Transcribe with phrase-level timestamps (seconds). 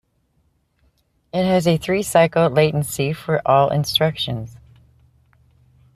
[1.31, 4.57] It has a three-cycle latency for all instructions.